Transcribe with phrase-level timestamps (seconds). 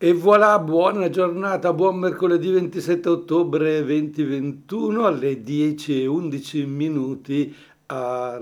[0.00, 7.52] E voilà, buona giornata, buon mercoledì 27 ottobre 2021 alle 10 e 11 minuti
[7.86, 8.40] a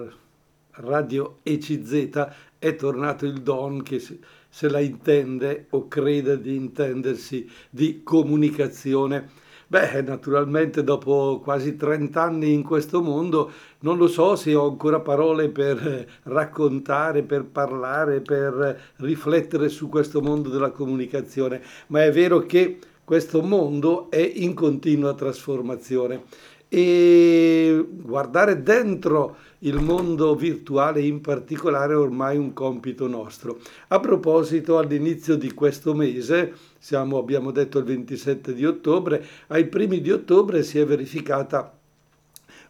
[0.72, 8.02] Radio ECZ è tornato il Don che se la intende o crede di intendersi di
[8.02, 9.26] comunicazione
[9.68, 13.50] Beh, naturalmente dopo quasi 30 anni in questo mondo
[13.80, 20.20] non lo so se ho ancora parole per raccontare, per parlare, per riflettere su questo
[20.20, 26.22] mondo della comunicazione, ma è vero che questo mondo è in continua trasformazione.
[26.68, 33.58] E guardare dentro il mondo virtuale in particolare è ormai un compito nostro.
[33.88, 40.00] A proposito, all'inizio di questo mese, siamo, abbiamo detto il 27 di ottobre, ai primi
[40.00, 41.76] di ottobre si è verificata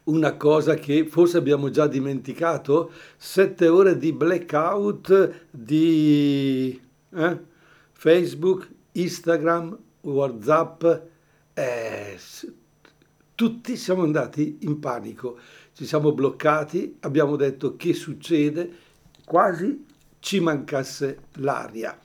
[0.07, 6.79] una cosa che forse abbiamo già dimenticato, sette ore di blackout di
[7.13, 7.39] eh?
[7.91, 10.85] Facebook, Instagram, Whatsapp,
[11.53, 12.17] eh,
[13.35, 15.37] tutti siamo andati in panico,
[15.77, 18.67] ci siamo bloccati, abbiamo detto che succede,
[19.23, 19.85] quasi
[20.17, 21.99] ci mancasse l'aria.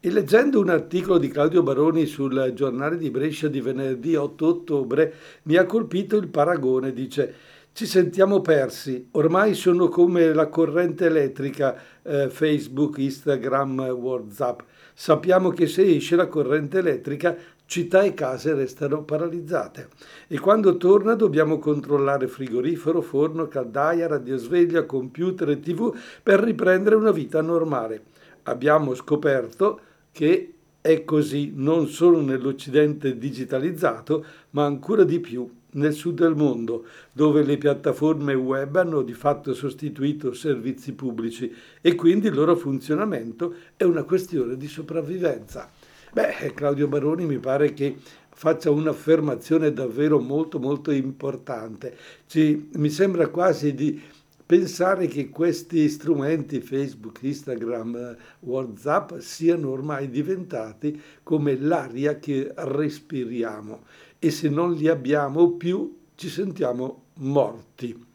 [0.00, 5.14] E leggendo un articolo di Claudio Baroni sul giornale di Brescia di venerdì 8 ottobre
[5.42, 7.34] mi ha colpito il paragone, dice
[7.74, 14.60] ci sentiamo persi, ormai sono come la corrente elettrica eh, Facebook, Instagram, Whatsapp.
[14.94, 17.36] Sappiamo che se esce la corrente elettrica
[17.68, 19.90] città e case restano paralizzate
[20.26, 27.10] e quando torna dobbiamo controllare frigorifero, forno, caldaia, radiosveglia, computer e tv per riprendere una
[27.10, 28.04] vita normale.
[28.44, 29.80] Abbiamo scoperto
[30.10, 36.86] che è così non solo nell'Occidente digitalizzato, ma ancora di più nel sud del mondo,
[37.12, 43.54] dove le piattaforme web hanno di fatto sostituito servizi pubblici e quindi il loro funzionamento
[43.76, 45.70] è una questione di sopravvivenza.
[46.10, 47.96] Beh, Claudio Baroni mi pare che
[48.30, 51.96] faccia un'affermazione davvero molto molto importante.
[52.26, 54.00] Ci, mi sembra quasi di
[54.46, 63.82] pensare che questi strumenti Facebook, Instagram, WhatsApp siano ormai diventati come l'aria che respiriamo
[64.18, 68.06] e se non li abbiamo più ci sentiamo morti.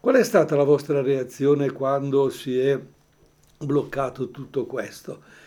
[0.00, 2.78] Qual è stata la vostra reazione quando si è
[3.56, 5.46] bloccato tutto questo?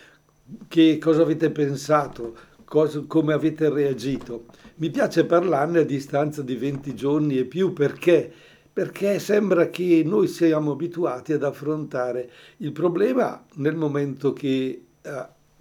[0.68, 4.46] Che cosa avete pensato, cosa, come avete reagito.
[4.76, 8.32] Mi piace parlarne a distanza di 20 giorni e più perché
[8.72, 15.10] perché sembra che noi siamo abituati ad affrontare il problema nel momento che uh,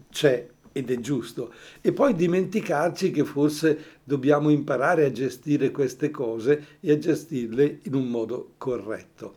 [0.10, 6.78] c'è ed è giusto e poi dimenticarci che forse dobbiamo imparare a gestire queste cose
[6.80, 9.36] e a gestirle in un modo corretto.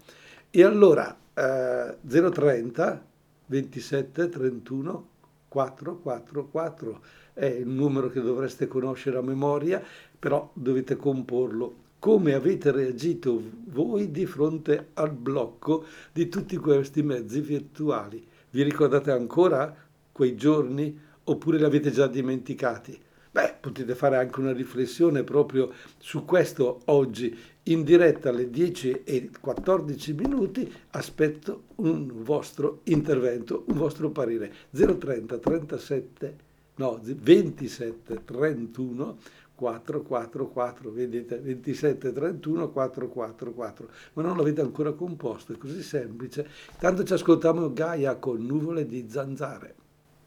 [0.51, 3.07] E allora uh, 030
[3.47, 5.09] 27 31
[5.55, 7.01] 444
[7.33, 9.81] è il numero che dovreste conoscere a memoria,
[10.19, 11.83] però dovete comporlo.
[12.01, 18.27] Come avete reagito voi di fronte al blocco di tutti questi mezzi virtuali?
[18.51, 19.75] Vi ricordate ancora
[20.11, 23.01] quei giorni oppure li avete già dimenticati?
[23.31, 29.31] Beh, potete fare anche una riflessione proprio su questo oggi in diretta alle 10 e
[29.41, 30.71] 14 minuti.
[30.91, 34.53] Aspetto un vostro intervento, un vostro parere.
[34.71, 36.37] 030 37
[36.77, 39.19] no, 27 31
[39.55, 46.49] 444, vedete 27 31 444, ma non l'avete ancora composto, è così semplice.
[46.79, 49.83] Tanto ci ascoltiamo Gaia con nuvole di zanzare.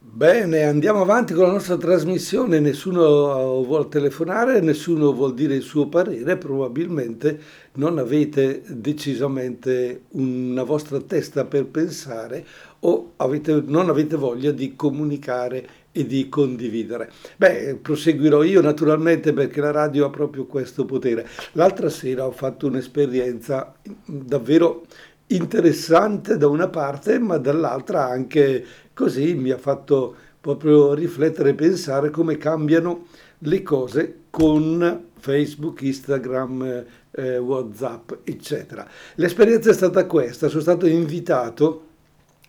[0.09, 2.59] Bene, andiamo avanti con la nostra trasmissione.
[2.59, 6.37] Nessuno vuole telefonare, nessuno vuol dire il suo parere.
[6.37, 7.39] Probabilmente
[7.73, 12.43] non avete decisamente una vostra testa per pensare
[12.79, 17.11] o avete, non avete voglia di comunicare e di condividere.
[17.35, 21.27] Beh, proseguirò io naturalmente perché la radio ha proprio questo potere.
[21.51, 23.75] L'altra sera ho fatto un'esperienza
[24.05, 24.85] davvero
[25.27, 32.09] interessante da una parte, ma dall'altra anche così mi ha fatto proprio riflettere e pensare
[32.09, 33.07] come cambiano
[33.39, 38.87] le cose con Facebook, Instagram, eh, Whatsapp, eccetera.
[39.15, 41.85] L'esperienza è stata questa, sono stato invitato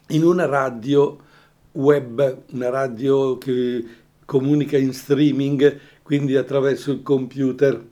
[0.09, 1.19] in una radio
[1.73, 3.85] web, una radio che
[4.25, 7.83] comunica in streaming, quindi attraverso il computer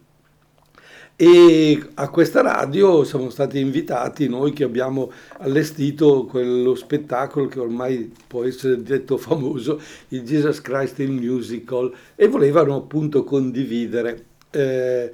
[1.18, 8.12] e a questa radio siamo stati invitati noi che abbiamo allestito quello spettacolo che ormai
[8.26, 15.10] può essere detto famoso, il Jesus Christ in Musical, e volevano appunto condividere eh,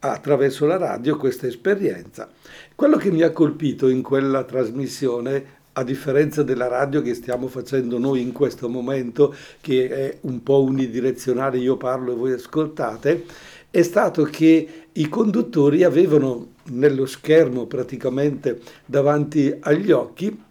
[0.00, 2.28] attraverso la radio questa esperienza.
[2.74, 7.98] Quello che mi ha colpito in quella trasmissione a differenza della radio che stiamo facendo
[7.98, 13.24] noi in questo momento, che è un po' unidirezionale, io parlo e voi ascoltate,
[13.70, 20.42] è stato che i conduttori avevano nello schermo praticamente davanti agli occhi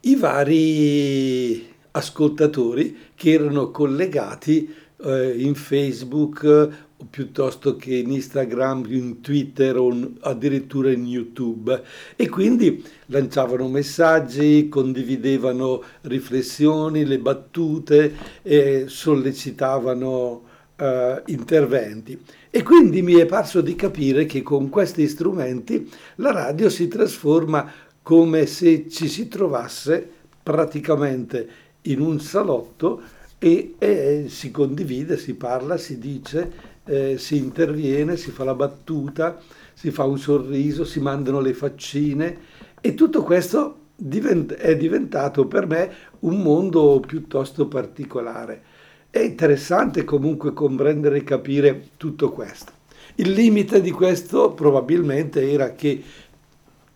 [0.00, 4.72] i vari ascoltatori che erano collegati
[5.02, 11.82] eh, in Facebook piuttosto che in Instagram, in Twitter o addirittura in YouTube
[12.16, 20.42] e quindi lanciavano messaggi, condividevano riflessioni, le battute, e sollecitavano
[20.76, 22.18] uh, interventi.
[22.56, 27.70] E quindi mi è parso di capire che con questi strumenti la radio si trasforma
[28.00, 30.10] come se ci si trovasse
[30.42, 31.48] praticamente
[31.82, 33.02] in un salotto
[33.36, 36.50] e, e si condivide, si parla, si dice
[36.84, 39.38] eh, si interviene, si fa la battuta,
[39.74, 42.38] si fa un sorriso, si mandano le faccine
[42.80, 48.62] e tutto questo divent- è diventato per me un mondo piuttosto particolare.
[49.10, 52.72] È interessante comunque comprendere e capire tutto questo.
[53.16, 56.02] Il limite di questo probabilmente era che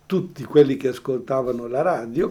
[0.05, 2.31] tutti quelli che ascoltavano la radio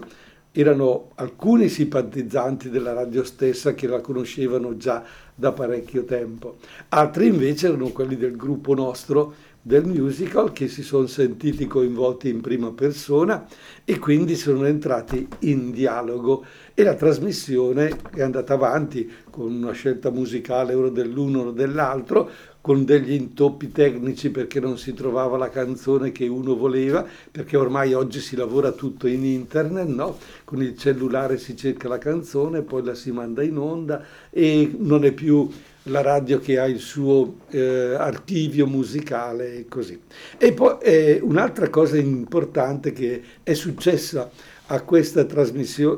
[0.52, 5.04] erano alcuni simpatizzanti della radio stessa che la conoscevano già
[5.34, 6.58] da parecchio tempo,
[6.90, 9.34] altri invece erano quelli del gruppo nostro
[9.70, 13.46] del musical che si sono sentiti coinvolti in prima persona
[13.86, 16.44] e quindi sono entrati in dialogo
[16.74, 22.32] e la trasmissione è andata avanti con una scelta musicale ora dell'uno o dell'altro,
[22.62, 27.94] con degli intoppi tecnici perché non si trovava la canzone che uno voleva, perché ormai
[27.94, 30.18] oggi si lavora tutto in internet, no?
[30.46, 35.06] con il cellulare si cerca la canzone, poi la si manda in onda e non
[35.06, 35.48] è più
[35.90, 40.00] la radio che ha il suo eh, archivio musicale e così.
[40.38, 44.30] E poi eh, un'altra cosa importante che è successa
[44.72, 45.22] a questa,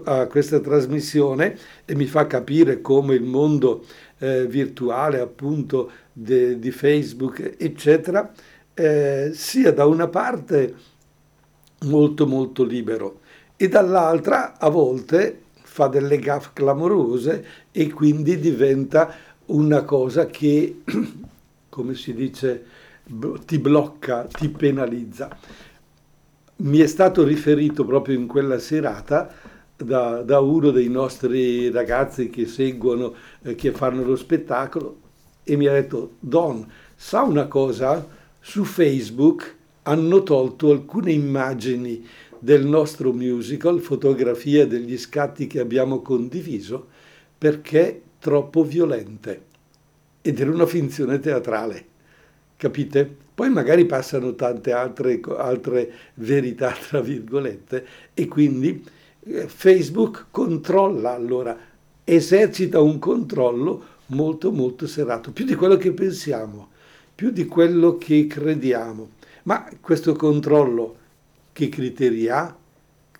[0.03, 3.85] a questa trasmissione e mi fa capire come il mondo
[4.19, 8.31] eh, virtuale appunto de, di Facebook eccetera
[8.73, 10.73] eh, sia da una parte
[11.85, 13.19] molto molto libero
[13.57, 19.13] e dall'altra a volte fa delle gaffe clamorose e quindi diventa
[19.51, 20.81] una cosa che,
[21.69, 22.65] come si dice,
[23.45, 25.37] ti blocca, ti penalizza.
[26.57, 29.33] Mi è stato riferito proprio in quella serata
[29.75, 34.99] da, da uno dei nostri ragazzi che seguono, eh, che fanno lo spettacolo,
[35.43, 38.07] e mi ha detto, Don, sa una cosa?
[38.39, 42.05] Su Facebook hanno tolto alcune immagini
[42.37, 46.87] del nostro musical, fotografie degli scatti che abbiamo condiviso,
[47.37, 49.49] perché troppo violente.
[50.21, 51.85] Ed era una finzione teatrale,
[52.55, 53.17] capite?
[53.33, 58.85] Poi magari passano tante altre, altre verità, tra virgolette, e quindi
[59.23, 61.57] eh, Facebook controlla allora,
[62.03, 66.69] esercita un controllo molto molto serrato, più di quello che pensiamo,
[67.15, 69.09] più di quello che crediamo.
[69.43, 70.97] Ma questo controllo
[71.51, 72.55] che criteri ha,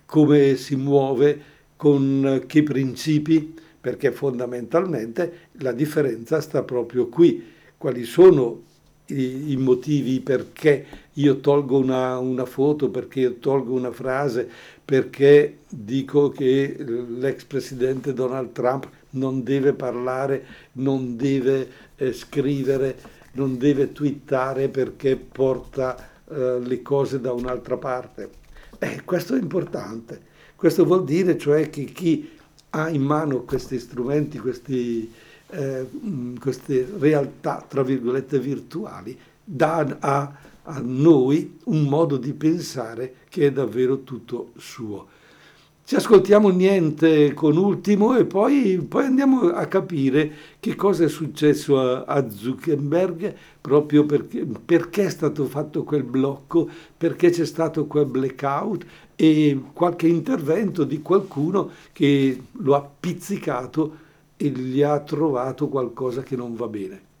[0.06, 7.50] come si muove, con che principi, perché fondamentalmente la differenza sta proprio qui.
[7.76, 8.62] Quali sono
[9.06, 14.48] i, i motivi perché io tolgo una, una, foto, perché io tolgo una frase,
[14.84, 20.44] perché dico che l'ex presidente Donald Trump non deve parlare,
[20.74, 22.96] non deve eh, scrivere,
[23.32, 25.96] non deve twittare perché porta
[26.30, 28.30] eh, le cose da un'altra parte.
[28.78, 30.30] Eh, questo è importante.
[30.54, 32.38] Questo vuol dire cioè che chi
[32.74, 35.10] ha in mano questi strumenti, questi,
[35.50, 43.14] eh, mm, queste realtà, tra virgolette, virtuali, dà a, a noi un modo di pensare
[43.28, 45.11] che è davvero tutto suo.
[45.84, 51.78] Ci ascoltiamo niente con ultimo e poi, poi, andiamo a capire che cosa è successo
[51.78, 58.06] a, a Zuckerberg proprio perché, perché, è stato fatto quel blocco, perché c'è stato quel
[58.06, 58.86] blackout
[59.16, 63.96] e qualche intervento di qualcuno che lo ha pizzicato
[64.36, 67.11] e gli ha trovato qualcosa che non va bene.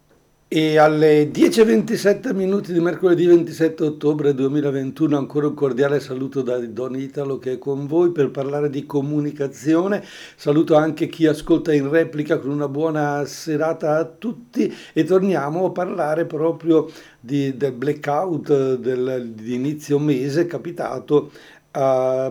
[0.54, 6.94] E alle 10.27 minuti di mercoledì 27 ottobre 2021 ancora un cordiale saluto da Don
[6.94, 10.04] Italo che è con voi per parlare di comunicazione.
[10.36, 15.70] Saluto anche chi ascolta in replica con una buona serata a tutti e torniamo a
[15.70, 16.86] parlare proprio
[17.18, 21.30] di, del blackout del, di inizio mese capitato
[21.70, 22.30] a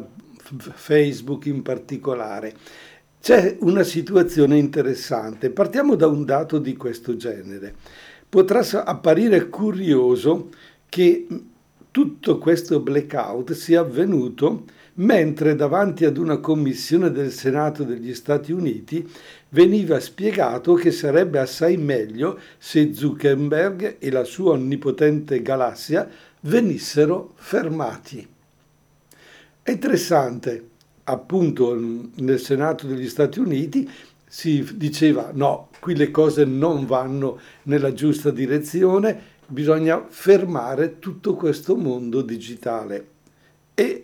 [0.75, 2.53] Facebook in particolare.
[3.19, 5.49] C'è una situazione interessante.
[5.49, 7.75] Partiamo da un dato di questo genere
[8.31, 10.51] potrà apparire curioso
[10.87, 11.27] che
[11.91, 19.05] tutto questo blackout sia avvenuto mentre davanti ad una commissione del Senato degli Stati Uniti
[19.49, 26.09] veniva spiegato che sarebbe assai meglio se Zuckerberg e la sua onnipotente galassia
[26.39, 28.25] venissero fermati.
[29.61, 30.69] È interessante,
[31.03, 31.77] appunto
[32.15, 33.89] nel Senato degli Stati Uniti
[34.33, 41.75] si diceva no, qui le cose non vanno nella giusta direzione, bisogna fermare tutto questo
[41.75, 43.07] mondo digitale.
[43.73, 44.03] E,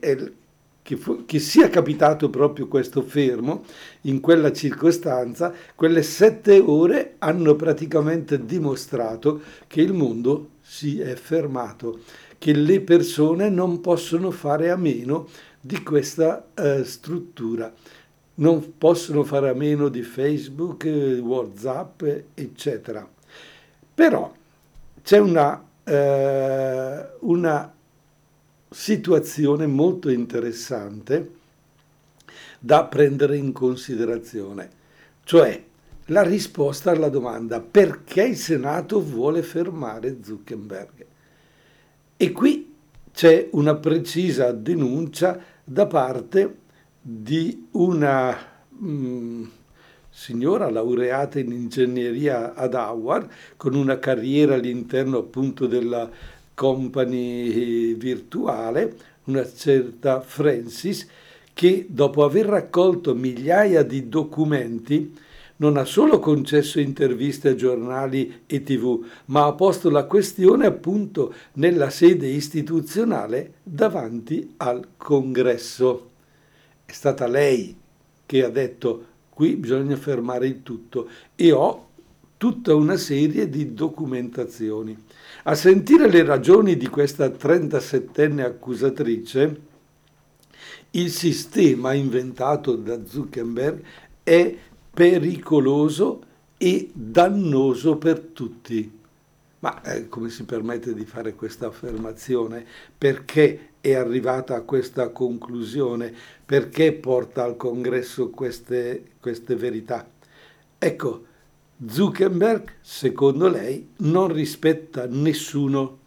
[0.82, 3.64] che, fu, che, sia capitato proprio questo fermo
[4.02, 12.02] in quella circostanza, quelle sette ore hanno praticamente dimostrato che il mondo si è fermato,
[12.38, 15.30] che le persone non possono fare a meno
[15.62, 17.74] di questa eh, struttura.
[18.40, 22.04] Non possono fare a meno di Facebook, Whatsapp,
[22.34, 23.08] eccetera.
[23.94, 24.32] Però
[25.02, 27.74] c'è una, eh, una
[28.70, 31.32] situazione molto interessante
[32.60, 34.70] da prendere in considerazione,
[35.24, 35.64] cioè
[36.08, 41.06] la risposta alla domanda perché il Senato vuole fermare Zuckerberg.
[42.18, 42.74] E qui
[43.14, 46.66] c'è una precisa denuncia da parte
[47.10, 48.38] di una
[48.68, 49.44] mh, mm,
[50.10, 56.10] signora laureata in ingegneria ad Howard, con una carriera all'interno appunto della
[56.54, 61.08] company virtuale, una certa Francis,
[61.54, 65.18] che dopo aver raccolto migliaia di documenti
[65.58, 71.34] non ha solo concesso interviste a giornali e tv, ma ha posto la questione appunto
[71.54, 76.16] nella sede istituzionale davanti al congresso.
[76.90, 77.76] È stata lei
[78.26, 81.90] che ha detto qui bisogna fermare il tutto e ho
[82.38, 84.98] tutta una serie di documentazioni.
[85.44, 89.62] A sentire le ragioni di questa 37enne accusatrice,
[90.92, 93.84] il sistema inventato da Zuckerberg
[94.24, 94.56] è
[94.90, 96.22] pericoloso
[96.56, 98.98] e dannoso per tutti.
[99.60, 102.66] Ma eh, come si permette di fare questa affermazione?
[102.98, 106.14] Perché è arrivata a questa conclusione?
[106.46, 110.10] Perché porta al congresso queste, queste verità?
[110.78, 111.26] Ecco,
[111.86, 116.00] Zuckerberg, secondo lei, non rispetta nessuno,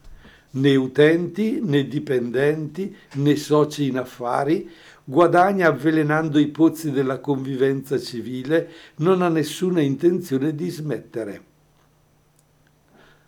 [0.53, 4.69] né utenti, né dipendenti, né soci in affari,
[5.05, 11.43] guadagna avvelenando i pozzi della convivenza civile, non ha nessuna intenzione di smettere.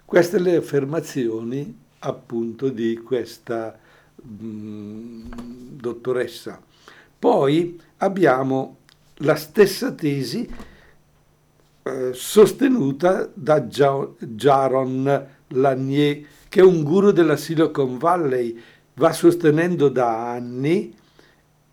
[0.05, 3.79] Queste le affermazioni appunto di questa
[4.27, 5.25] mm,
[5.73, 6.61] dottoressa.
[7.19, 8.79] Poi abbiamo
[9.17, 10.49] la stessa tesi
[11.85, 18.61] eh, sostenuta da Jaron Lanier, che è un guru della Silicon Valley,
[18.95, 20.95] va sostenendo da anni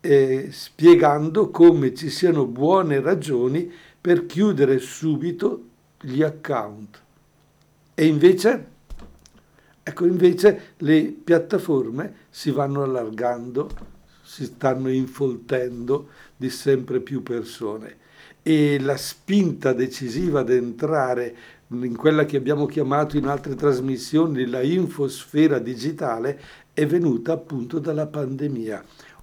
[0.00, 5.64] eh, spiegando come ci siano buone ragioni per chiudere subito
[6.00, 7.02] gli account.
[7.94, 8.66] E invece,
[9.90, 13.68] ecco, invece le piattaforme si vanno allargando,
[14.22, 17.98] si stanno infoltendo di sempre più persone
[18.42, 21.34] e la spinta decisiva ad entrare
[21.68, 26.40] in quella che abbiamo chiamato in altre trasmissioni la infosfera digitale
[26.72, 28.82] è venuta appunto dalla pandemia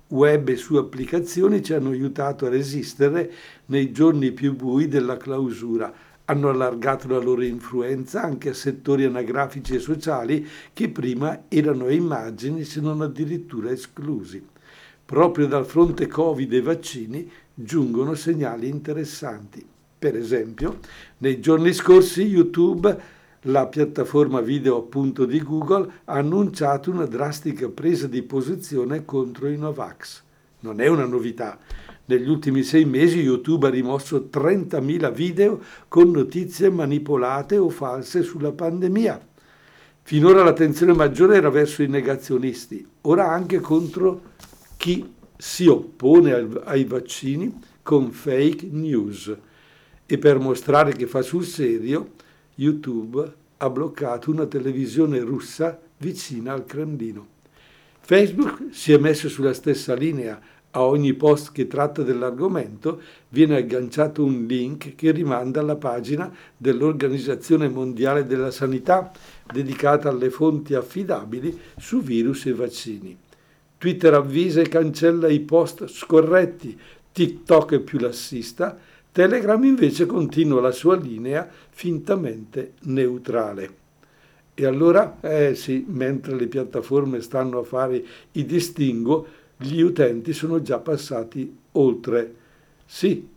[0.10, 3.32] web e sue applicazioni ci hanno aiutato a resistere
[3.66, 5.94] nei giorni più bui della clausura.
[6.30, 12.66] Hanno allargato la loro influenza anche a settori anagrafici e sociali che prima erano immagini
[12.66, 14.46] se non addirittura esclusi.
[15.06, 19.66] Proprio dal fronte Covid e vaccini giungono segnali interessanti.
[20.00, 20.80] Per esempio,
[21.20, 28.08] nei giorni scorsi YouTube la piattaforma video appunto di Google ha annunciato una drastica presa
[28.08, 30.24] di posizione contro i Novax.
[30.60, 31.60] Non è una novità.
[32.06, 38.52] Negli ultimi sei mesi YouTube ha rimosso 30.000 video con notizie manipolate o false sulla
[38.52, 39.26] pandemia.
[40.04, 44.22] Finora l'attenzione maggiore era verso i negazionisti, ora anche contro
[44.78, 49.36] chi si oppone ai vaccini con fake news.
[50.06, 52.12] E per mostrare che fa sul serio,
[52.56, 57.36] YouTube ha bloccato una televisione russa vicina al Cremlino.
[58.10, 60.40] Facebook si è messo sulla stessa linea.
[60.72, 67.68] A ogni post che tratta dell'argomento viene agganciato un link che rimanda alla pagina dell'Organizzazione
[67.68, 69.12] Mondiale della Sanità
[69.52, 73.18] dedicata alle fonti affidabili su virus e vaccini.
[73.78, 76.80] Twitter avvisa e cancella i post scorretti,
[77.12, 78.80] TikTok è più lassista,
[79.12, 83.86] Telegram invece continua la sua linea fintamente neutrale.
[84.60, 90.64] E allora, eh sì, mentre le piattaforme stanno a fare i distinguo, gli utenti sono
[90.64, 92.34] già passati oltre.
[92.84, 93.28] Sì,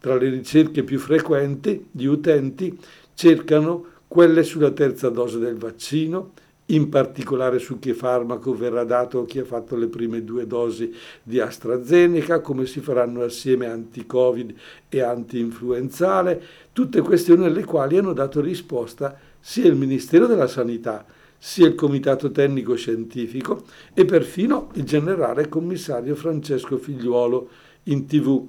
[0.00, 2.76] tra le ricerche più frequenti, gli utenti
[3.14, 6.32] cercano quelle sulla terza dose del vaccino,
[6.66, 10.92] in particolare su che farmaco verrà dato a chi ha fatto le prime due dosi
[11.22, 14.54] di AstraZeneca, come si faranno assieme anti-Covid
[14.88, 19.16] e anti-influenzale, tutte questioni alle quali hanno dato risposta
[19.46, 21.04] sia il Ministero della Sanità,
[21.36, 27.50] sia il Comitato Tecnico Scientifico e perfino il generale commissario Francesco Figliuolo
[27.84, 28.42] in tv.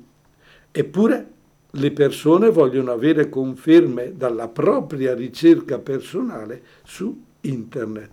[0.71, 1.31] Eppure
[1.69, 8.11] le persone vogliono avere conferme dalla propria ricerca personale su internet.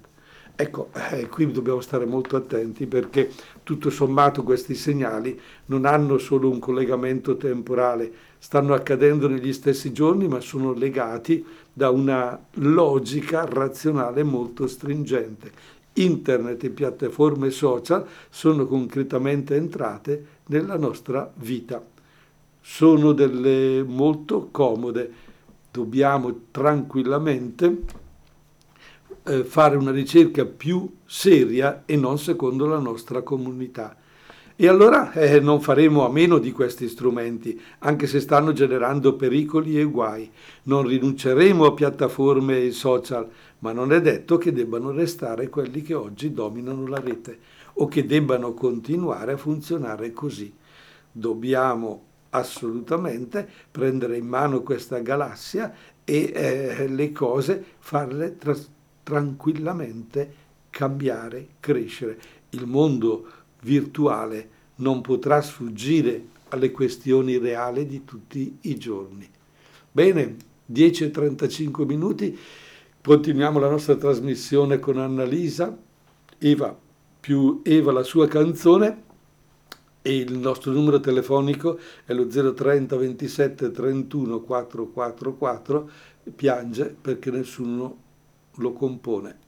[0.54, 3.30] Ecco, eh, qui dobbiamo stare molto attenti perché
[3.62, 10.28] tutto sommato questi segnali non hanno solo un collegamento temporale, stanno accadendo negli stessi giorni
[10.28, 15.80] ma sono legati da una logica razionale molto stringente.
[15.94, 21.84] Internet e piattaforme social sono concretamente entrate nella nostra vita.
[22.60, 25.12] Sono delle molto comode.
[25.70, 27.82] Dobbiamo tranquillamente
[29.24, 33.96] eh, fare una ricerca più seria e non secondo la nostra comunità.
[34.56, 39.78] E allora eh, non faremo a meno di questi strumenti, anche se stanno generando pericoli
[39.78, 40.30] e guai.
[40.64, 43.28] Non rinunceremo a piattaforme e social,
[43.60, 47.38] ma non è detto che debbano restare quelli che oggi dominano la rete
[47.74, 50.52] o che debbano continuare a funzionare così.
[51.10, 60.40] Dobbiamo assolutamente prendere in mano questa galassia e eh, le cose farle trasformare tranquillamente
[60.70, 62.18] cambiare, crescere.
[62.50, 63.26] Il mondo
[63.62, 69.28] virtuale non potrà sfuggire alle questioni reali di tutti i giorni.
[69.90, 70.36] Bene,
[70.70, 72.38] 10.35 minuti,
[73.02, 75.76] continuiamo la nostra trasmissione con Annalisa,
[76.38, 76.76] Eva
[77.22, 79.02] più Eva la sua canzone
[80.02, 85.90] e il nostro numero telefonico è lo 030 27 31 444,
[86.34, 87.96] piange perché nessuno
[88.56, 89.41] lo compone.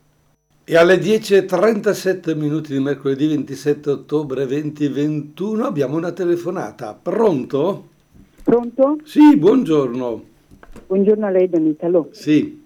[0.67, 6.97] E alle 10.37 minuti di mercoledì 27 ottobre 2021 abbiamo una telefonata.
[6.99, 7.83] Pronto?
[8.43, 8.97] Pronto?
[9.03, 10.23] Sì, buongiorno.
[10.87, 12.07] Buongiorno a lei, Don Italo.
[12.13, 12.63] Sì.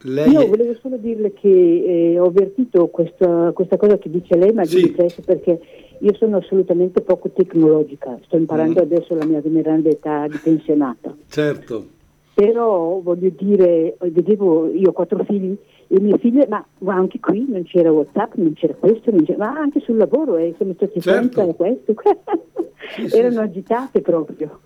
[0.00, 0.30] Lei...
[0.32, 4.64] Io volevo solo dirle che eh, ho avvertito questa, questa, cosa che dice lei, ma
[4.64, 4.78] sì.
[4.78, 5.60] di interesse perché
[6.00, 8.18] io sono assolutamente poco tecnologica.
[8.24, 8.82] Sto imparando mm.
[8.82, 11.14] adesso la mia veneranda età di pensionata.
[11.28, 12.00] Certo
[12.34, 15.54] però voglio dire, vedevo, io ho quattro figli,
[15.92, 19.38] le mie figlie, ma, ma, anche qui non c'era Whatsapp, non c'era questo, non c'era,
[19.38, 21.40] ma anche sul lavoro eh, stati certo.
[21.40, 21.94] senza questo,
[22.96, 24.60] sì, erano sì, agitate proprio.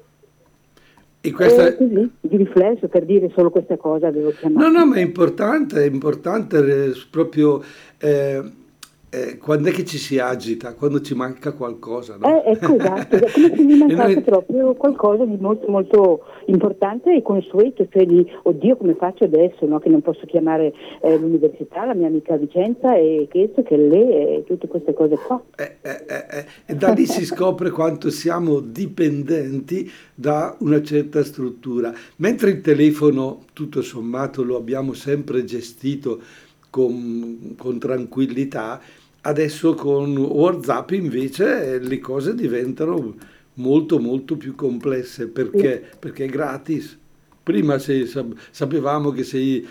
[1.20, 1.66] E questa...
[1.66, 4.68] E così, di riflesso, per dire solo questa cosa avevo chiamato.
[4.68, 7.60] No, no, ma è importante, è importante eh, proprio...
[7.98, 8.64] Eh,
[9.08, 10.74] eh, quando è che ci si agita?
[10.74, 12.42] Quando ci manca qualcosa, no?
[12.42, 14.22] Eh, ecco, esatto, come se mi mancasse noi...
[14.22, 19.78] proprio qualcosa di molto, molto importante e consueto, cioè di, oddio, come faccio adesso, no?
[19.78, 24.44] Che non posso chiamare eh, l'università, la mia amica Vicenza e questo, che lei e
[24.44, 25.40] tutte queste cose qua.
[25.56, 31.92] Eh, eh, eh, e da lì si scopre quanto siamo dipendenti da una certa struttura.
[32.16, 36.20] Mentre il telefono, tutto sommato, lo abbiamo sempre gestito
[36.76, 38.78] con, con tranquillità,
[39.22, 43.14] adesso con WhatsApp invece le cose diventano
[43.54, 46.98] molto molto più complesse perché, perché è gratis.
[47.42, 48.06] Prima se,
[48.50, 49.64] sapevamo che se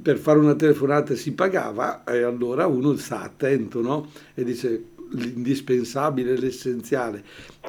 [0.00, 4.10] per fare una telefonata si pagava e allora uno sta attento no?
[4.34, 7.22] e dice l'indispensabile, l'essenziale.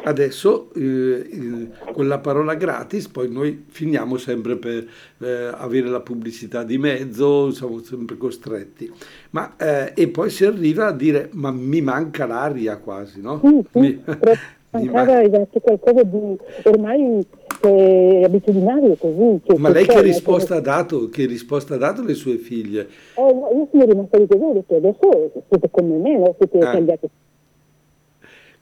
[0.03, 4.87] Adesso eh, con la parola gratis poi noi finiamo sempre per
[5.19, 8.91] eh, avere la pubblicità di mezzo, siamo sempre costretti.
[9.31, 13.39] Ma, eh, e poi si arriva a dire ma mi manca l'aria quasi, no?
[13.43, 14.03] Sì, sì, mi,
[14.91, 17.25] mancava esatto, qualcosa di ormai
[17.61, 19.41] è abitudinario così.
[19.57, 22.87] Ma lei che risposta, ha dato, che risposta ha dato alle sue figlie?
[23.15, 26.35] Eh, io sono rimasta di così, ho detto adesso siete come me, no?
[26.37, 26.71] siete ah.
[26.71, 27.09] cambiati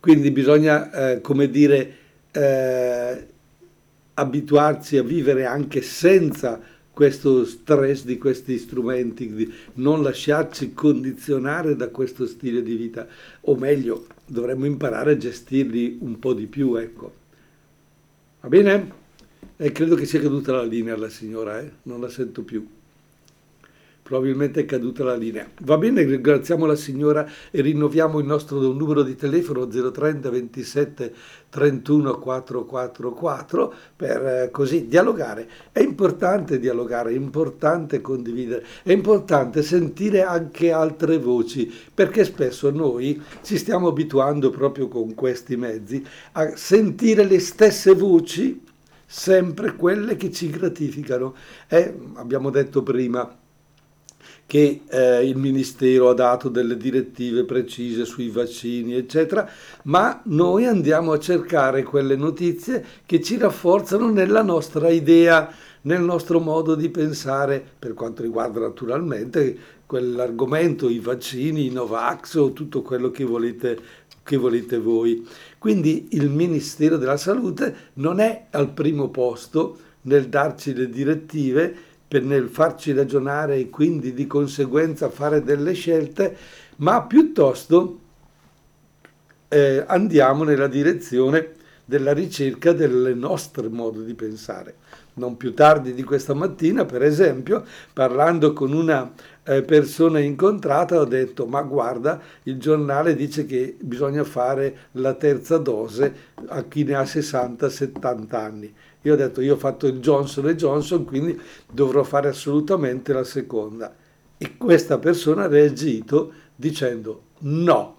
[0.03, 1.95] quindi bisogna, eh, come dire,
[2.33, 3.27] eh,
[4.15, 6.59] abituarsi a vivere anche senza
[6.91, 13.07] questo stress di questi strumenti, di non lasciarci condizionare da questo stile di vita,
[13.43, 17.13] o meglio, dovremmo imparare a gestirli un po' di più, ecco.
[18.41, 18.91] Va bene?
[19.55, 21.71] E credo che sia caduta la linea la signora, eh?
[21.83, 22.67] non la sento più.
[24.03, 25.47] Probabilmente è caduta la linea.
[25.61, 31.13] Va bene, ringraziamo la signora e rinnoviamo il nostro numero di telefono 030 27
[31.49, 35.47] 31 444 per eh, così dialogare.
[35.71, 43.21] È importante dialogare, è importante condividere, è importante sentire anche altre voci, perché spesso noi
[43.41, 48.61] ci stiamo abituando proprio con questi mezzi a sentire le stesse voci
[49.05, 51.35] sempre quelle che ci gratificano.
[51.69, 53.37] E abbiamo detto prima
[54.53, 59.49] che eh, il Ministero ha dato delle direttive precise sui vaccini, eccetera,
[59.85, 66.39] ma noi andiamo a cercare quelle notizie che ci rafforzano nella nostra idea, nel nostro
[66.39, 73.09] modo di pensare, per quanto riguarda naturalmente quell'argomento, i vaccini, i Novax o tutto quello
[73.09, 73.79] che volete,
[74.21, 75.27] che volete voi.
[75.57, 81.75] Quindi il Ministero della Salute non è al primo posto nel darci le direttive,
[82.13, 86.37] per nel farci ragionare e quindi di conseguenza fare delle scelte,
[86.75, 87.99] ma piuttosto
[89.47, 94.75] eh, andiamo nella direzione della ricerca del nostro modo di pensare.
[95.15, 99.11] Non più tardi di questa mattina, per esempio, parlando con una
[99.45, 105.57] eh, persona incontrata ho detto ma guarda il giornale dice che bisogna fare la terza
[105.57, 106.13] dose
[106.47, 108.73] a chi ne ha 60-70 anni.
[109.03, 111.39] Io ho detto io ho fatto il Johnson Johnson quindi
[111.71, 113.95] dovrò fare assolutamente la seconda.
[114.37, 117.97] E questa persona ha reagito dicendo no,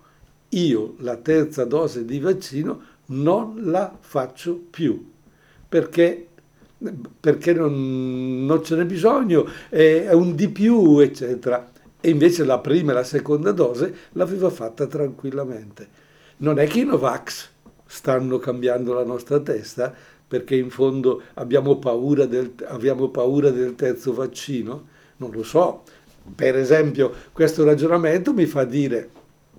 [0.51, 5.11] io la terza dose di vaccino non la faccio più
[5.69, 6.29] perché
[7.21, 11.71] perché non, non ce n'è bisogno, è un di più, eccetera.
[12.01, 15.89] E invece la prima e la seconda dose l'aveva fatta tranquillamente.
[16.39, 17.49] Non è che i Novax
[17.87, 19.95] stanno cambiando la nostra testa
[20.35, 24.89] perché in fondo abbiamo paura del, abbiamo paura del terzo vaccino?
[25.19, 25.85] Non lo so.
[26.35, 29.11] Per esempio, questo ragionamento mi fa dire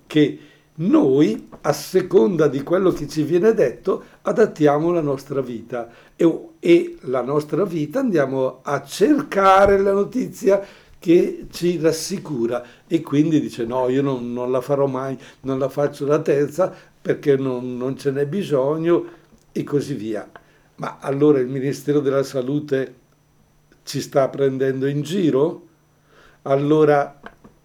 [0.06, 0.38] che
[0.74, 6.96] noi, a seconda di quello che ci viene detto, adattiamo la nostra vita e, e,
[7.04, 10.62] la nostra vita andiamo a cercare la notizia
[10.98, 15.70] che ci rassicura e quindi dice no, io non, non la farò mai, non la
[15.70, 19.04] faccio la terza perché non, non ce n'è bisogno
[19.52, 20.30] e così via.
[20.76, 22.94] Ma allora il Ministero della Salute
[23.82, 25.66] ci sta prendendo in giro?
[26.42, 27.18] Allora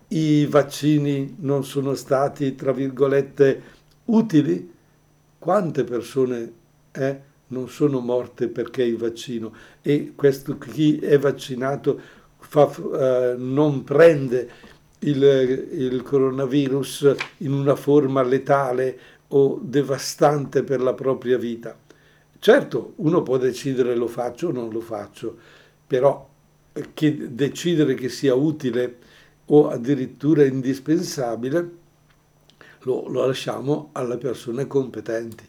[0.10, 3.62] i vaccini non sono stati, tra virgolette,
[4.06, 4.72] utili?
[5.38, 6.54] Quante persone
[6.92, 9.54] eh, non sono morte perché il vaccino?
[9.82, 12.00] E questo chi è vaccinato
[12.38, 14.50] fa, eh, non prende
[15.00, 21.78] il, il coronavirus in una forma letale o devastante per la propria vita.
[22.44, 25.38] Certo, uno può decidere lo faccio o non lo faccio,
[25.86, 26.28] però
[26.96, 28.98] che decidere che sia utile
[29.46, 31.70] o addirittura indispensabile,
[32.80, 35.44] lo, lo lasciamo alle persone competenti.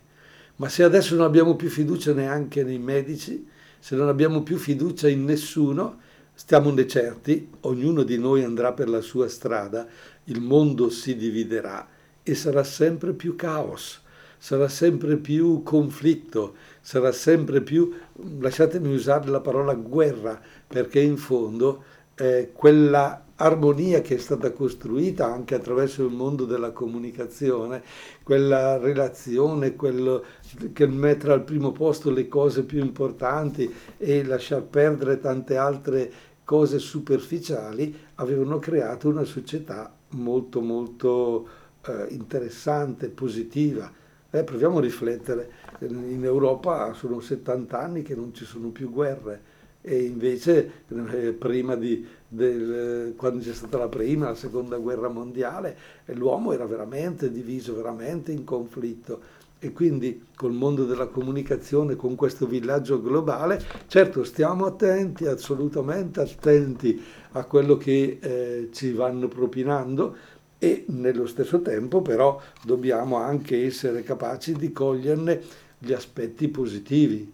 [0.57, 5.09] Ma se adesso non abbiamo più fiducia neanche nei medici, se non abbiamo più fiducia
[5.09, 5.99] in nessuno,
[6.35, 9.87] stiamo certi, ognuno di noi andrà per la sua strada,
[10.25, 11.89] il mondo si dividerà
[12.23, 14.03] e sarà sempre più caos,
[14.43, 17.93] sarà sempre più conflitto, sarà sempre più,
[18.41, 21.85] lasciatemi usare la parola guerra, perché in fondo
[22.17, 27.85] eh, quella armonia che è stata costruita anche attraverso il mondo della comunicazione,
[28.25, 30.25] quella relazione, quello
[30.73, 36.81] che mettere al primo posto le cose più importanti e lasciar perdere tante altre cose
[36.81, 41.49] superficiali, avevano creato una società molto molto
[41.87, 44.02] eh, interessante, positiva.
[44.35, 49.51] Eh, proviamo a riflettere, in Europa sono 70 anni che non ci sono più guerre
[49.83, 55.77] e invece eh, prima di, del, quando c'è stata la prima, la seconda guerra mondiale,
[56.07, 59.41] l'uomo era veramente diviso, veramente in conflitto.
[59.59, 67.01] E quindi col mondo della comunicazione, con questo villaggio globale, certo stiamo attenti, assolutamente attenti
[67.33, 70.17] a quello che eh, ci vanno propinando
[70.63, 75.41] e nello stesso tempo però dobbiamo anche essere capaci di coglierne
[75.77, 77.33] gli aspetti positivi.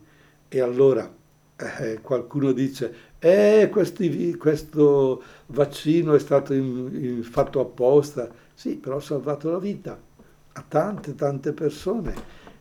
[0.49, 1.15] E allora
[1.57, 8.31] eh, qualcuno dice, eh, questi, questo vaccino è stato in, in, fatto apposta.
[8.55, 10.01] Sì, però ha salvato la vita
[10.53, 12.15] a tante, tante persone.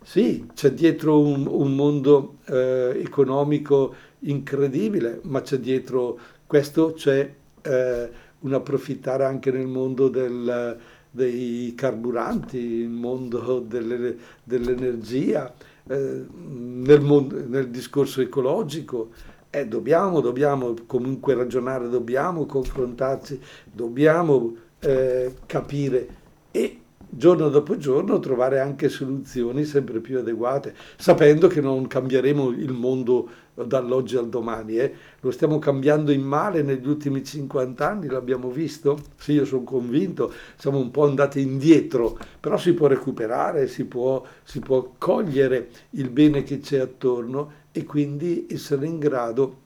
[0.03, 8.09] Sì, c'è dietro un, un mondo eh, economico incredibile, ma c'è dietro questo c'è eh,
[8.39, 10.77] un approfittare anche nel mondo del,
[11.09, 15.53] dei carburanti, il mondo delle, dell'energia,
[15.87, 19.09] eh, nel, mondo, nel, discorso ecologico.
[19.49, 23.39] Eh, dobbiamo, dobbiamo comunque ragionare, dobbiamo confrontarci,
[23.71, 26.07] dobbiamo eh, capire
[26.51, 32.73] e giorno dopo giorno trovare anche soluzioni sempre più adeguate, sapendo che non cambieremo il
[32.73, 33.29] mondo
[33.65, 34.93] dall'oggi al domani, eh?
[35.19, 38.99] lo stiamo cambiando in male negli ultimi 50 anni, l'abbiamo visto?
[39.17, 44.23] Sì, io sono convinto, siamo un po' andati indietro, però si può recuperare, si può,
[44.43, 49.65] si può cogliere il bene che c'è attorno e quindi essere in grado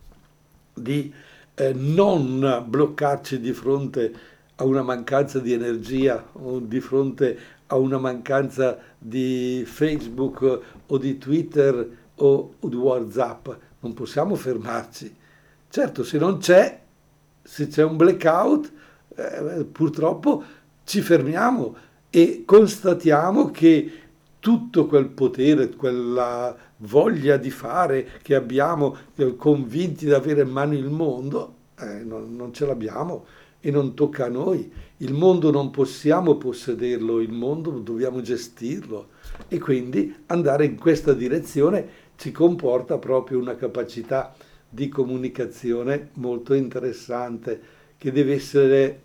[0.73, 1.13] di
[1.56, 4.13] eh, non bloccarci di fronte
[4.56, 11.17] a una mancanza di energia o di fronte a una mancanza di Facebook o di
[11.17, 13.49] Twitter o di WhatsApp.
[13.81, 15.15] Non possiamo fermarci.
[15.69, 16.81] Certo, se non c'è,
[17.41, 18.71] se c'è un blackout,
[19.15, 20.43] eh, purtroppo
[20.83, 21.75] ci fermiamo
[22.09, 23.91] e constatiamo che
[24.39, 28.97] tutto quel potere, quella voglia di fare che abbiamo,
[29.37, 33.25] convinti di avere in mano il mondo, eh, non, non ce l'abbiamo
[33.59, 34.69] e non tocca a noi.
[34.97, 39.09] Il mondo non possiamo possederlo, il mondo dobbiamo gestirlo
[39.47, 44.31] e quindi andare in questa direzione ci comporta proprio una capacità
[44.69, 47.60] di comunicazione molto interessante
[47.97, 49.01] che deve essere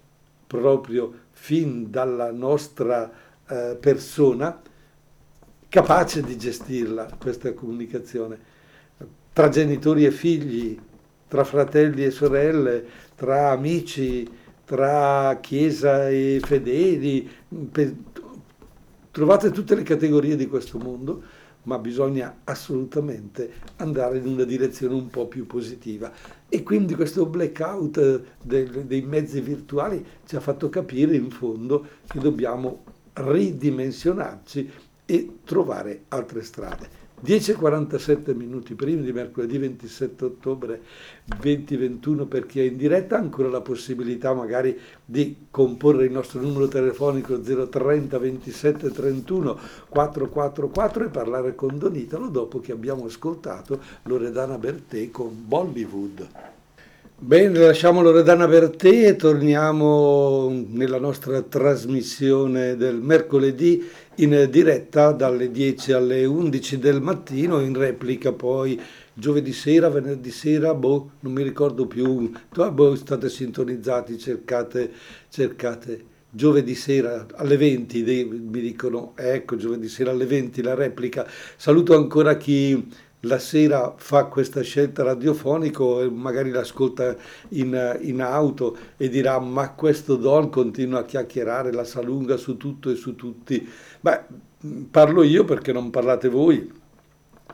[0.47, 3.11] proprio fin dalla nostra
[3.49, 4.61] eh, persona
[5.67, 8.39] capace di gestirla questa comunicazione.
[9.33, 10.79] Tra genitori e figli,
[11.27, 14.31] tra fratelli e sorelle, tra amici,
[14.67, 17.31] tra chiesa e fedeli,
[19.11, 21.36] trovate tutte le categorie di questo mondo,
[21.67, 26.13] ma bisogna assolutamente andare in una direzione un po' più positiva.
[26.49, 32.19] E quindi questo blackout dei, dei mezzi virtuali ci ha fatto capire in fondo che
[32.19, 32.83] dobbiamo
[33.15, 34.71] ridimensionarci
[35.05, 37.05] e trovare altre strade.
[37.25, 40.83] 10.47 minuti prima di mercoledì 27 ottobre
[41.25, 46.69] 2021 per chi è in diretta, ancora la possibilità magari di comporre il nostro numero
[46.69, 54.59] telefonico 030 27 31 444 e parlare con Don Italo dopo che abbiamo ascoltato Loredana
[54.59, 56.56] Bertè con Bollywood.
[57.19, 65.93] Bene, lasciamo Loredana Bertè e torniamo nella nostra trasmissione del mercoledì in diretta dalle 10
[65.93, 68.79] alle 11 del mattino, in replica poi
[69.15, 74.93] giovedì sera, venerdì sera, boh, non mi ricordo più, boh, state sintonizzati, cercate,
[75.31, 76.05] cercate.
[76.29, 81.27] Giovedì sera alle 20 mi dicono, ecco, giovedì sera alle 20 la replica.
[81.57, 82.87] Saluto ancora chi
[83.21, 87.17] la sera fa questa scelta radiofonico e magari l'ascolta
[87.51, 92.57] in, in, auto e dirà ma questo Don continua a chiacchierare, la sa lunga su
[92.57, 93.69] tutto e su tutti.
[94.01, 94.21] Beh,
[94.91, 96.71] parlo io perché non parlate voi,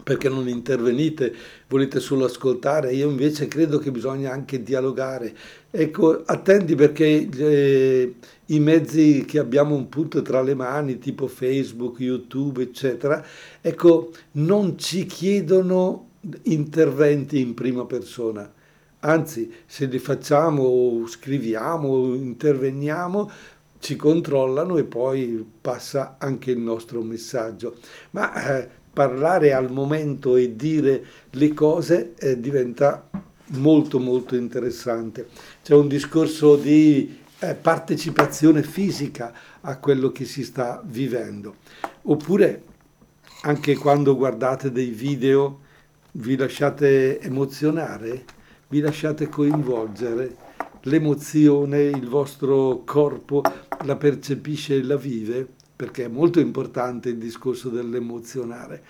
[0.03, 1.33] perché non intervenite,
[1.69, 5.35] volete solo ascoltare, io invece credo che bisogna anche dialogare.
[5.71, 8.15] Ecco, attenti perché eh,
[8.47, 13.25] i mezzi che abbiamo un punto tra le mani, tipo Facebook, YouTube, eccetera,
[13.61, 16.09] ecco, non ci chiedono
[16.43, 18.53] interventi in prima persona.
[19.05, 23.31] Anzi, se li facciamo, scriviamo, interveniamo,
[23.81, 27.75] ci controllano e poi passa anche il nostro messaggio.
[28.11, 33.09] Ma eh, parlare al momento e dire le cose eh, diventa
[33.53, 35.29] molto molto interessante.
[35.63, 41.57] C'è un discorso di eh, partecipazione fisica a quello che si sta vivendo.
[42.03, 42.63] Oppure
[43.43, 45.61] anche quando guardate dei video
[46.13, 48.25] vi lasciate emozionare,
[48.69, 50.37] vi lasciate coinvolgere,
[50.83, 53.43] l'emozione, il vostro corpo
[53.85, 55.49] la percepisce e la vive,
[55.83, 58.85] perché è molto importante il discorso dell'emozionare.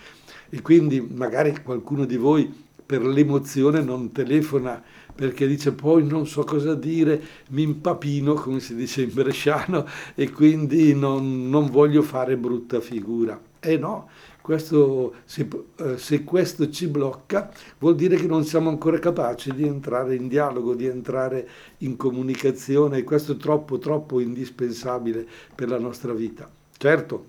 [0.51, 2.53] E quindi magari qualcuno di voi
[2.85, 4.83] per l'emozione non telefona
[5.15, 7.19] perché dice poi non so cosa dire,
[7.53, 13.41] mi impapino, come si dice in bresciano, e quindi non, non voglio fare brutta figura.
[13.59, 14.11] Eh no,
[14.43, 19.67] questo, se, eh, se, questo ci blocca vuol dire che non siamo ancora capaci di
[19.67, 25.79] entrare in dialogo, di entrare in comunicazione e questo è troppo, troppo indispensabile per la
[25.79, 26.61] nostra vita.
[26.77, 27.29] Certo,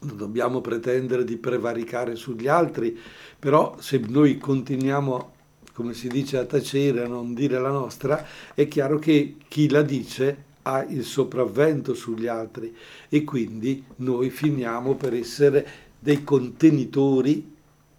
[0.00, 2.98] non dobbiamo pretendere di prevaricare sugli altri,
[3.38, 5.32] però se noi continuiamo
[5.78, 9.82] come si dice a tacere, a non dire la nostra, è chiaro che chi la
[9.82, 12.74] dice ha il sopravvento sugli altri
[13.08, 15.66] e quindi noi finiamo per essere
[16.00, 17.54] dei contenitori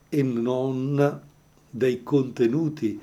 [0.10, 1.22] e non
[1.70, 3.00] dei contenuti.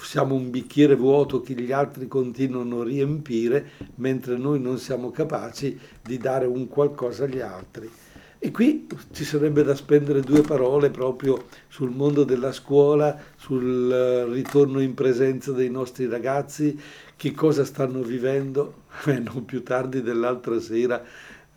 [0.00, 5.78] Siamo un bicchiere vuoto che gli altri continuano a riempire mentre noi non siamo capaci
[6.02, 7.90] di dare un qualcosa agli altri.
[8.38, 14.32] E qui ci sarebbe da spendere due parole proprio sul mondo della scuola, sul eh,
[14.32, 16.78] ritorno in presenza dei nostri ragazzi,
[17.16, 18.84] che cosa stanno vivendo.
[19.04, 21.04] Eh, non più tardi dell'altra sera,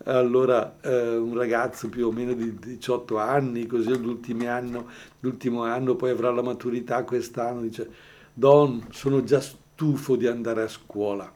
[0.04, 3.90] allora eh, un ragazzo più o meno di 18 anni, così
[4.46, 4.88] anno,
[5.20, 7.88] l'ultimo anno, poi avrà la maturità quest'anno, dice,
[8.32, 11.30] Don, sono già stufo di andare a scuola.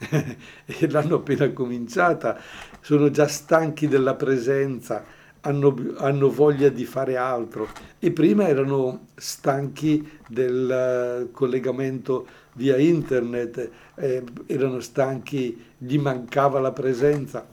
[0.00, 2.38] e l'hanno appena cominciata,
[2.80, 5.04] sono già stanchi della presenza,
[5.42, 13.70] hanno, hanno, voglia di fare altro e prima erano stanchi del eh, collegamento via internet,
[13.94, 17.46] eh, erano stanchi, gli mancava la presenza.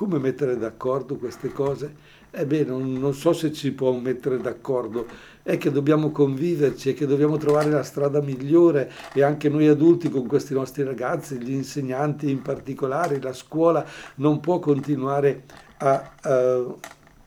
[0.00, 1.94] Come mettere d'accordo queste cose?
[2.30, 5.06] Ebbene, non, non so se ci può mettere d'accordo,
[5.42, 10.08] è che dobbiamo conviverci e che dobbiamo trovare la strada migliore e anche noi adulti
[10.08, 13.84] con questi nostri ragazzi, gli insegnanti in particolare, la scuola
[14.14, 15.42] non può continuare
[15.76, 16.74] a, a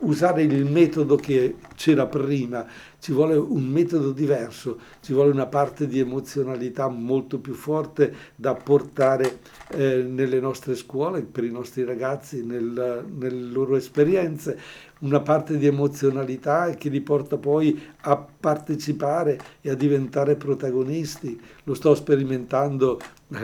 [0.03, 2.65] usare il metodo che c'era prima,
[2.99, 8.53] ci vuole un metodo diverso, ci vuole una parte di emozionalità molto più forte da
[8.53, 9.39] portare
[9.71, 14.57] eh, nelle nostre scuole, per i nostri ragazzi, nel, nelle loro esperienze,
[14.99, 21.39] una parte di emozionalità che li porta poi a partecipare e a diventare protagonisti.
[21.63, 22.99] Lo sto sperimentando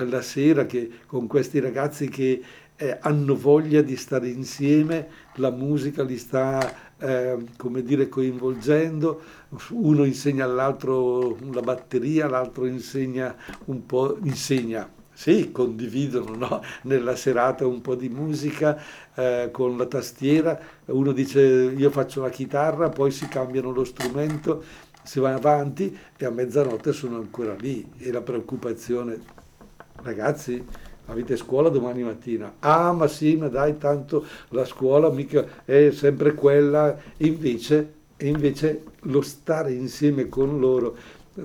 [0.07, 2.41] la sera che, con questi ragazzi che
[2.75, 9.21] eh, hanno voglia di stare insieme, la musica li sta, eh, come dire, coinvolgendo,
[9.71, 16.61] uno insegna all'altro la batteria, l'altro insegna un po', insegna, sì, condividono no?
[16.83, 18.81] nella serata un po' di musica
[19.13, 24.63] eh, con la tastiera, uno dice io faccio la chitarra, poi si cambiano lo strumento,
[25.03, 29.19] si va avanti e a mezzanotte sono ancora lì e la preoccupazione,
[30.03, 30.63] ragazzi,
[31.05, 32.55] avete scuola domani mattina?
[32.59, 36.97] Ah, ma sì, ma dai, tanto la scuola mica è sempre quella.
[37.17, 40.95] Invece, invece lo stare insieme con loro,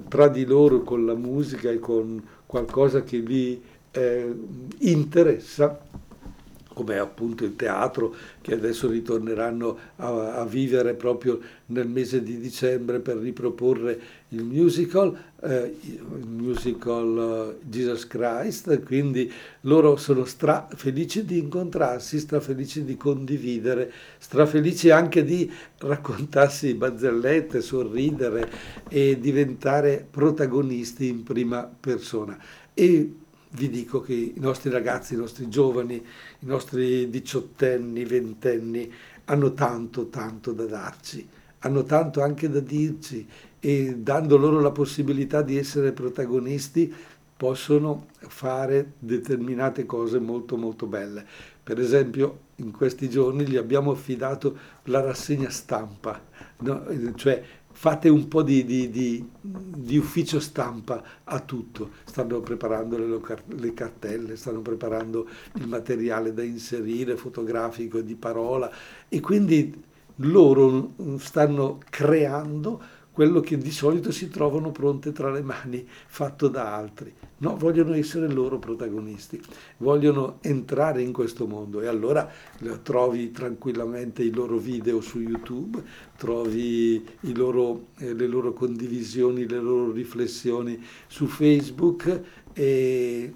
[0.09, 4.35] tra di loro, con la musica e con qualcosa che vi eh,
[4.79, 5.81] interessa,
[6.75, 12.99] come appunto il teatro, che adesso ritorneranno a, a, vivere proprio nel mese di dicembre
[12.99, 19.33] per riproporre il musical, eh, il musical uh, Jesus Christ, quindi
[19.63, 28.51] loro sono stra felici di incontrarsi, strafelici di condividere, strafelici anche di raccontarsi barzellette, sorridere
[28.89, 32.37] e diventare protagonisti in prima persona.
[32.75, 33.15] E
[33.55, 38.93] vi dico che i nostri ragazzi, i nostri giovani, i nostri diciottenni, ventenni
[39.27, 41.27] hanno tanto, tanto da darci,
[41.61, 43.27] hanno tanto anche da dirci
[43.61, 46.93] e dando loro la possibilità di essere protagonisti
[47.37, 51.25] possono fare determinate cose molto molto belle.
[51.63, 56.21] Per esempio in questi giorni gli abbiamo affidato la rassegna stampa,
[56.59, 56.87] no?
[57.15, 57.43] cioè
[57.85, 63.21] fate un po' di, di, di, di, ufficio stampa a tutto, stanno preparando le,
[63.59, 68.73] le, cartelle, stanno preparando il materiale da inserire, fotografico, di parola
[69.07, 69.85] e quindi
[70.17, 72.81] loro stanno creando
[73.13, 77.15] quello che di solito si trovano pronte tra le mani, fatto da altri.
[77.45, 79.39] No, vogliono essere loro protagonisti,
[79.77, 81.83] vogliono entrare in questo mondo.
[81.83, 82.27] E allora
[82.83, 85.83] trovi tranquillamente i loro video su YouTube,
[86.17, 92.23] trovi loro, eh, le loro condivisioni, le loro riflessioni su Facebook
[92.55, 93.35] e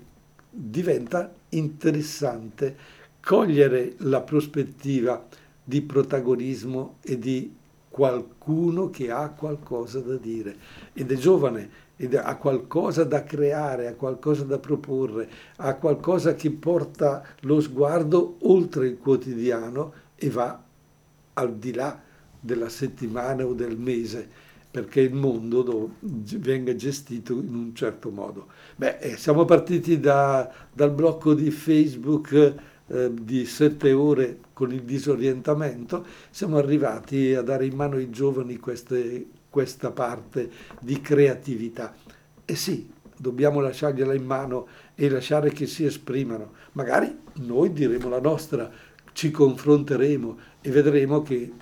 [0.48, 2.76] diventa interessante
[3.20, 5.28] cogliere la prospettiva
[5.62, 7.54] di protagonismo e di
[7.98, 10.54] qualcuno che ha qualcosa da dire
[10.92, 16.52] ed è giovane ed ha qualcosa da creare, ha qualcosa da proporre, ha qualcosa che
[16.52, 20.62] porta lo sguardo oltre il quotidiano e va
[21.32, 22.00] al di là
[22.38, 24.28] della settimana o del mese
[24.70, 28.46] perché il mondo venga gestito in un certo modo.
[28.76, 32.54] Beh, eh, siamo partiti da, dal blocco di Facebook
[32.88, 38.56] eh, di sette ore con il disorientamento, siamo arrivati a dare in mano ai giovani
[38.56, 41.94] queste, questa parte di creatività.
[42.44, 46.52] E sì, dobbiamo lasciargliela in mano e lasciare che si esprimano.
[46.72, 48.70] Magari noi diremo la nostra,
[49.12, 51.52] ci confronteremo e vedremo che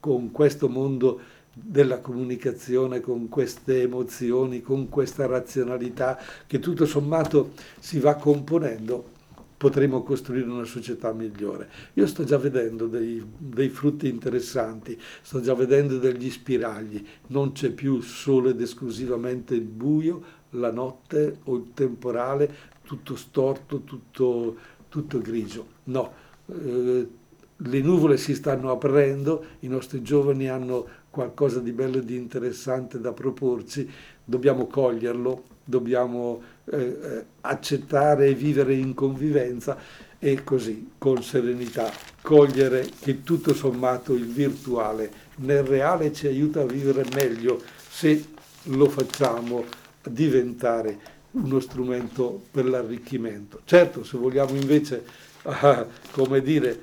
[0.00, 1.20] con questo mondo
[1.54, 9.12] della comunicazione, con queste emozioni, con questa razionalità che tutto sommato si va componendo,
[9.56, 11.68] potremo costruire una società migliore.
[11.94, 17.70] Io sto già vedendo dei, dei, frutti interessanti, sto già vedendo degli spiragli, non c'è
[17.70, 24.56] più solo ed esclusivamente il buio, la notte o il temporale, tutto storto, tutto,
[24.88, 25.66] tutto grigio.
[25.84, 26.12] No,
[26.46, 27.08] eh,
[27.56, 33.00] le nuvole si stanno aprendo, i nostri giovani hanno qualcosa di bello e di interessante
[33.00, 33.88] da proporci,
[34.24, 39.76] dobbiamo coglierlo, dobbiamo eh, accettare e vivere in convivenza
[40.18, 41.90] e così, con serenità,
[42.22, 47.60] cogliere che tutto sommato il virtuale nel reale ci aiuta a vivere meglio
[47.90, 48.24] se
[48.64, 49.64] lo facciamo
[50.08, 53.60] diventare uno strumento per l'arricchimento.
[53.64, 55.04] Certo, se vogliamo invece,
[55.42, 56.82] ah, come dire,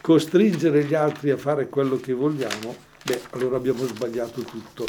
[0.00, 2.74] costringere gli altri a fare quello che vogliamo,
[3.04, 4.86] beh, allora abbiamo sbagliato tutto.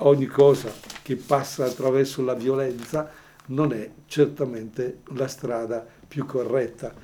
[0.00, 0.70] Ogni cosa
[1.02, 3.10] che passa attraverso la violenza
[3.46, 6.94] non è certamente la strada più corretta.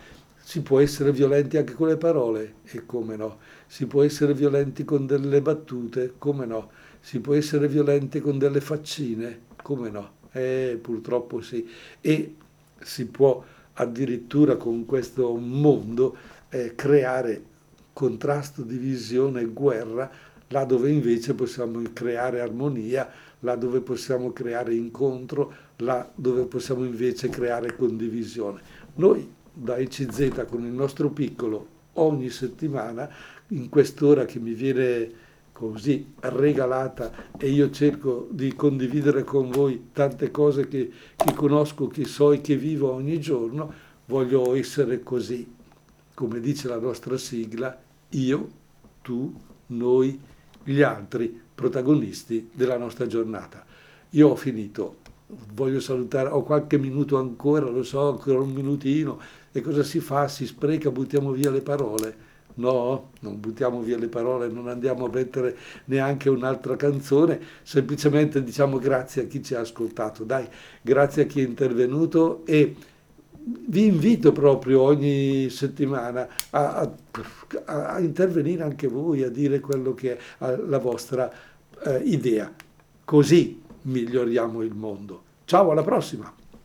[0.44, 3.38] Si può essere violenti anche con le parole, e come no.
[3.66, 6.70] Si può essere violenti con delle battute, come no.
[7.00, 10.10] Si può essere violenti con delle faccine, come no.
[10.32, 11.68] Eh, purtroppo sì.
[12.00, 12.34] E
[12.80, 13.42] si può
[13.74, 16.16] addirittura con questo mondo
[16.48, 17.50] eh, creare
[17.92, 20.10] contrasto, divisione, guerra
[20.52, 27.28] là dove invece possiamo creare armonia, là dove possiamo creare incontro, là dove possiamo invece
[27.28, 28.60] creare condivisione.
[28.94, 33.08] Noi da ECZ con il nostro piccolo ogni settimana,
[33.48, 35.10] in quest'ora che mi viene
[35.52, 42.04] così regalata e io cerco di condividere con voi tante cose che, che conosco, che
[42.04, 43.72] so e che vivo ogni giorno,
[44.06, 45.50] voglio essere così,
[46.14, 47.78] come dice la nostra sigla,
[48.10, 48.48] io,
[49.02, 49.34] tu,
[49.66, 50.18] noi,
[50.64, 53.64] gli altri protagonisti della nostra giornata.
[54.10, 54.96] Io ho finito,
[55.54, 59.18] voglio salutare, ho qualche minuto ancora, lo so, ancora un minutino,
[59.52, 60.28] e cosa si fa?
[60.28, 62.30] Si spreca, buttiamo via le parole.
[62.54, 65.56] No, non buttiamo via le parole, non andiamo a mettere
[65.86, 70.46] neanche un'altra canzone, semplicemente diciamo grazie a chi ci ha ascoltato, dai,
[70.82, 72.76] grazie a chi è intervenuto e
[73.44, 76.92] vi invito proprio ogni settimana a, a,
[77.64, 81.30] a, intervenire anche voi, a dire quello che è la vostra
[81.84, 82.52] eh, idea.
[83.04, 85.22] Così miglioriamo il mondo.
[85.44, 86.41] Ciao, alla prossima!